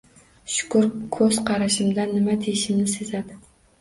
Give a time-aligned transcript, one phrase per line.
[0.53, 3.39] Shukur, ko`z qarashimdan nima deyishimni sezadi